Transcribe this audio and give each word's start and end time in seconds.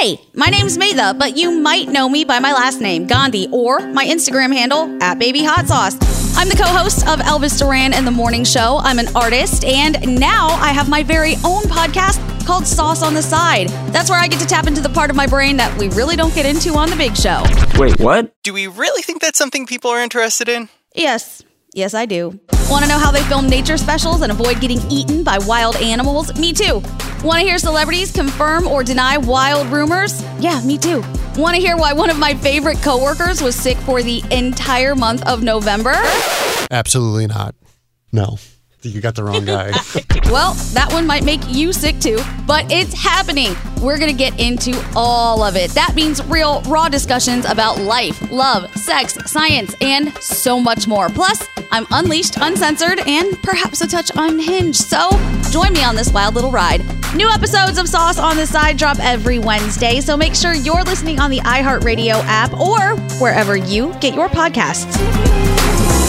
Hey, 0.00 0.18
my 0.32 0.46
name's 0.46 0.78
Medha, 0.78 1.18
but 1.18 1.36
you 1.36 1.60
might 1.60 1.88
know 1.88 2.08
me 2.08 2.24
by 2.24 2.38
my 2.38 2.54
last 2.54 2.80
name, 2.80 3.06
Gandhi, 3.06 3.48
or 3.52 3.80
my 3.80 4.06
Instagram 4.06 4.50
handle, 4.50 4.96
at 5.02 5.18
Baby 5.18 5.44
Hot 5.44 5.66
Sauce. 5.66 5.94
I'm 6.38 6.48
the 6.48 6.56
co 6.56 6.64
host 6.64 7.06
of 7.06 7.18
Elvis 7.18 7.58
Duran 7.58 7.92
and 7.92 8.06
the 8.06 8.10
Morning 8.10 8.42
Show. 8.42 8.80
I'm 8.82 8.98
an 8.98 9.14
artist, 9.14 9.62
and 9.62 10.18
now 10.18 10.46
I 10.52 10.68
have 10.68 10.88
my 10.88 11.02
very 11.02 11.34
own 11.44 11.64
podcast 11.64 12.46
called 12.46 12.66
Sauce 12.66 13.02
on 13.02 13.12
the 13.12 13.20
Side. 13.20 13.68
That's 13.92 14.08
where 14.08 14.18
I 14.18 14.26
get 14.26 14.40
to 14.40 14.46
tap 14.46 14.66
into 14.66 14.80
the 14.80 14.88
part 14.88 15.10
of 15.10 15.16
my 15.16 15.26
brain 15.26 15.58
that 15.58 15.76
we 15.78 15.90
really 15.90 16.16
don't 16.16 16.34
get 16.34 16.46
into 16.46 16.78
on 16.78 16.88
the 16.88 16.96
big 16.96 17.14
show. 17.14 17.44
Wait, 17.78 18.00
what? 18.00 18.34
Do 18.42 18.54
we 18.54 18.68
really 18.68 19.02
think 19.02 19.20
that's 19.20 19.36
something 19.36 19.66
people 19.66 19.90
are 19.90 20.00
interested 20.00 20.48
in? 20.48 20.70
Yes, 20.94 21.42
yes, 21.74 21.92
I 21.92 22.06
do. 22.06 22.40
Want 22.70 22.84
to 22.84 22.88
know 22.88 22.98
how 22.98 23.10
they 23.10 23.22
film 23.24 23.50
nature 23.50 23.76
specials 23.76 24.22
and 24.22 24.32
avoid 24.32 24.62
getting 24.62 24.80
eaten 24.90 25.22
by 25.22 25.36
wild 25.36 25.76
animals? 25.76 26.34
Me 26.40 26.54
too. 26.54 26.82
Want 27.22 27.38
to 27.40 27.44
hear 27.46 27.58
celebrities 27.58 28.10
confirm 28.12 28.66
or 28.66 28.82
deny 28.82 29.18
wild 29.18 29.66
rumors? 29.66 30.24
Yeah, 30.38 30.58
me 30.62 30.78
too. 30.78 31.02
Want 31.36 31.54
to 31.54 31.60
hear 31.60 31.76
why 31.76 31.92
one 31.92 32.08
of 32.08 32.18
my 32.18 32.32
favorite 32.34 32.80
coworkers 32.80 33.42
was 33.42 33.54
sick 33.54 33.76
for 33.78 34.02
the 34.02 34.22
entire 34.30 34.96
month 34.96 35.26
of 35.26 35.42
November? 35.42 35.92
Absolutely 36.70 37.26
not. 37.26 37.54
No. 38.10 38.38
You 38.82 39.02
got 39.02 39.14
the 39.16 39.24
wrong 39.24 39.44
guy. 39.44 39.72
Well, 40.30 40.54
that 40.74 40.92
one 40.92 41.08
might 41.08 41.24
make 41.24 41.40
you 41.48 41.72
sick 41.72 41.98
too, 41.98 42.20
but 42.46 42.70
it's 42.70 42.94
happening. 42.94 43.56
We're 43.82 43.98
going 43.98 44.12
to 44.12 44.16
get 44.16 44.38
into 44.38 44.80
all 44.94 45.42
of 45.42 45.56
it. 45.56 45.72
That 45.72 45.96
means 45.96 46.24
real, 46.26 46.60
raw 46.62 46.88
discussions 46.88 47.44
about 47.46 47.78
life, 47.80 48.30
love, 48.30 48.70
sex, 48.76 49.18
science, 49.28 49.74
and 49.80 50.12
so 50.18 50.60
much 50.60 50.86
more. 50.86 51.08
Plus, 51.08 51.44
I'm 51.72 51.86
unleashed, 51.90 52.36
uncensored, 52.40 53.00
and 53.06 53.40
perhaps 53.42 53.80
a 53.80 53.88
touch 53.88 54.10
unhinged. 54.14 54.80
So 54.80 55.10
join 55.50 55.72
me 55.72 55.84
on 55.84 55.94
this 55.94 56.12
wild 56.12 56.34
little 56.34 56.50
ride. 56.50 56.80
New 57.14 57.28
episodes 57.28 57.78
of 57.78 57.88
Sauce 57.88 58.18
on 58.18 58.36
the 58.36 58.46
Side 58.46 58.76
drop 58.76 58.98
every 59.00 59.38
Wednesday, 59.38 60.00
so 60.00 60.16
make 60.16 60.34
sure 60.34 60.54
you're 60.54 60.84
listening 60.84 61.20
on 61.20 61.30
the 61.30 61.40
iHeartRadio 61.40 62.22
app 62.24 62.52
or 62.58 62.96
wherever 63.20 63.56
you 63.56 63.94
get 64.00 64.14
your 64.14 64.28
podcasts. 64.28 65.99